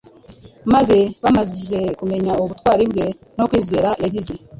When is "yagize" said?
4.03-4.33